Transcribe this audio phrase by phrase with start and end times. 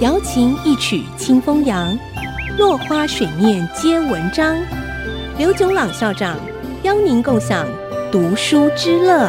[0.00, 1.98] 瑶琴一曲清风扬，
[2.56, 4.56] 落花水面皆文章。
[5.36, 6.38] 刘炯朗校长
[6.84, 7.66] 邀您共享
[8.12, 9.28] 读书之乐。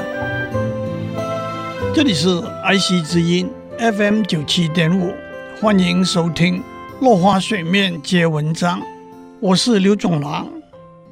[1.92, 5.12] 这里是 IC 之音 FM 九七点五，
[5.60, 6.58] 欢迎收听
[7.02, 8.80] 《落花水面皆文章》，
[9.40, 10.48] 我是刘炯朗。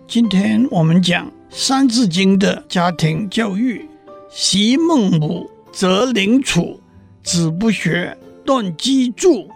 [0.07, 3.89] 今天我们讲《三字经》的家庭教育。
[4.29, 6.79] 昔孟母，择邻处，
[7.23, 8.15] 子不学，
[8.47, 9.49] 断机杼。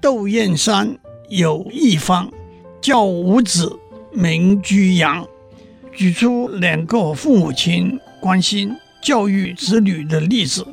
[0.00, 2.28] 窦燕山有义方，
[2.80, 3.78] 教五子，
[4.10, 5.24] 名居扬。
[5.92, 10.66] 举出两个父母亲关心教育子女的例子。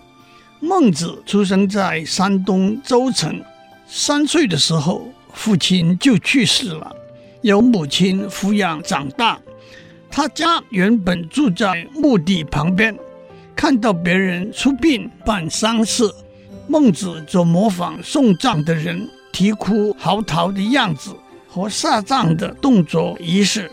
[0.60, 3.40] 孟子出生在山东周城，
[3.86, 6.96] 三岁的时候，父亲就去世了，
[7.42, 9.40] 由母亲抚养长大。
[10.10, 12.98] 他家原本住在墓地旁边，
[13.56, 16.12] 看到别人出殡办丧事，
[16.70, 19.10] 孟子就模仿送葬的人。
[19.32, 21.16] 啼哭嚎啕的样子
[21.48, 23.72] 和下葬的动作仪式，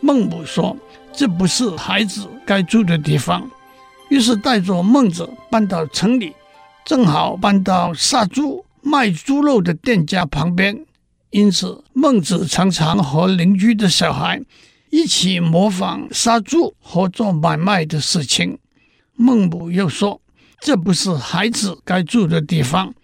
[0.00, 0.76] 孟母说
[1.12, 3.48] ：“这不是孩子该住的地方。”
[4.08, 6.32] 于是带着孟子搬到城里，
[6.84, 10.84] 正好搬到杀猪卖猪肉的店家旁边。
[11.30, 14.40] 因此，孟子常常和邻居的小孩
[14.90, 18.58] 一起模仿杀猪和做买卖的事情。
[19.14, 20.20] 孟母又说
[20.60, 22.94] ：“这不是孩子该住的地方。”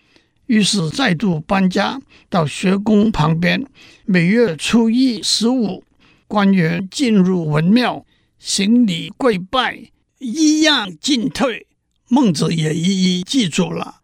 [0.47, 3.65] 于是再度搬家到学宫旁边，
[4.05, 5.83] 每月初一、十五，
[6.27, 8.05] 官员进入文庙
[8.39, 11.67] 行礼跪拜，一样进退。
[12.09, 14.01] 孟子也一一记住了。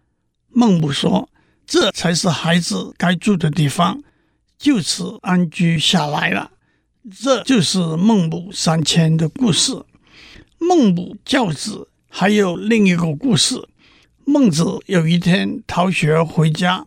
[0.48, 1.28] 孟母说
[1.66, 4.02] ：“这才是孩子该住的地方。”
[4.56, 6.52] 就此安居下来了。
[7.14, 9.84] 这就是孟母三迁的故事。
[10.58, 11.88] 孟母教子
[12.20, 13.68] 还有另一个故事。
[14.24, 16.84] 孟子有一天逃学回家，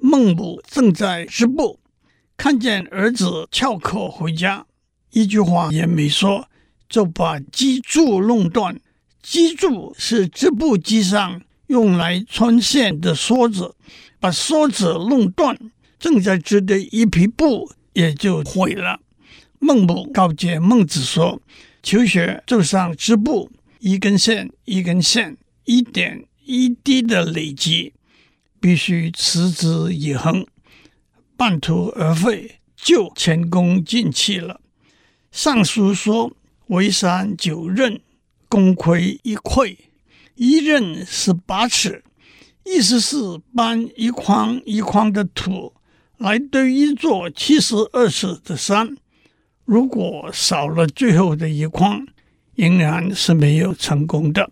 [0.00, 1.78] 孟母正在织布，
[2.36, 4.66] 看见儿子翘课回家，
[5.12, 6.48] 一句话也没说，
[6.88, 8.80] 就把机杼弄断。
[9.22, 13.76] 机杼是织布机上用来穿线的梭子，
[14.18, 15.56] 把梭子弄断，
[16.00, 18.98] 正在织的一匹布也就毁了。
[19.60, 21.40] 孟母告诫孟子说
[21.80, 23.48] ：“求学就像织布，
[23.86, 27.94] 一根线一根线，一点。”一滴的累积，
[28.60, 30.46] 必须持之以恒，
[31.38, 34.60] 半途而废就前功尽弃了。
[35.32, 36.36] 尚书说
[36.68, 38.00] ：“为山九仞，
[38.46, 39.74] 功亏一篑。”
[40.36, 42.04] 一仞是八尺，
[42.66, 43.16] 意思是
[43.54, 45.72] 搬一筐一筐的土
[46.18, 48.94] 来堆一座七十二尺的山。
[49.64, 52.06] 如果少了最后的一筐，
[52.56, 54.50] 仍然是没有成功的。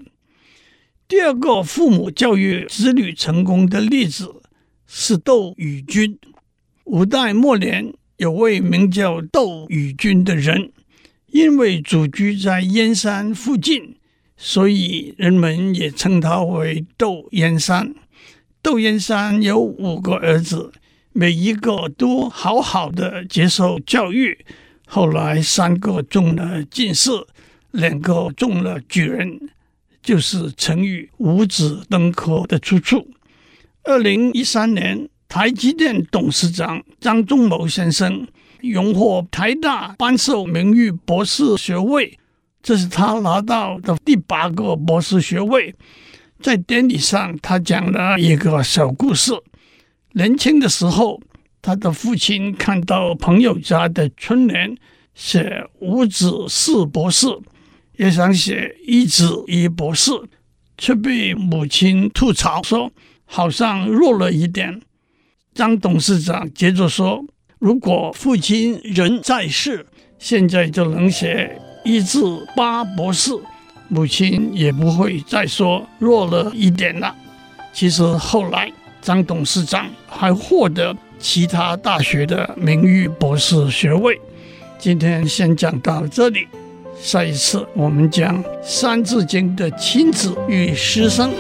[1.09, 4.43] 第二个父母教育子女成功的例子
[4.87, 6.19] 是窦宇君。
[6.85, 10.73] 五代末年，有位名叫窦宇君的人，
[11.27, 13.97] 因为祖居在燕山附近，
[14.37, 17.95] 所以人们也称他为窦燕山。
[18.63, 20.73] 窦燕山有五个儿子，
[21.13, 24.45] 每一个都好好的接受教育。
[24.87, 27.11] 后来，三个中了进士，
[27.73, 29.51] 两个中了举人。
[30.03, 33.07] 就是成语“五子登科”的出处。
[33.85, 38.27] 二零一三年，台积电董事长张忠谋先生
[38.63, 42.19] 荣获台大颁授名誉博士学位，
[42.65, 45.73] 这是他拿到的第八个博士学位。
[46.41, 49.31] 在典礼上，他讲了一个小故事：
[50.15, 51.21] 年轻的时候，
[51.63, 54.77] 他的父亲看到朋友家的春联
[55.15, 57.29] 写“五子四博士”。
[58.03, 60.11] 也想写一子一博士，
[60.77, 62.91] 却被母亲吐槽说
[63.25, 64.83] 好像弱了一点。
[65.55, 67.25] 张董事长接着说
[67.61, 69.87] ：“如果父亲人在世，
[70.19, 72.19] 现在就能写一至
[72.57, 73.31] 八博士，
[73.87, 77.15] 母亲也不会再说弱了一点了。”
[77.73, 78.69] 其实后来
[79.01, 84.21] 张董事长还获得其他大学的名誉博士学位。
[84.77, 86.49] 今天先讲到这里。
[87.01, 91.33] 下一次我们讲《三字经》的亲子与师生。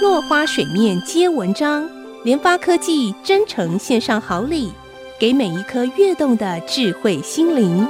[0.00, 1.88] 落花水面皆文章，
[2.24, 4.72] 联发科技真诚献上好礼，
[5.18, 7.86] 给每一颗跃动的智慧心灵。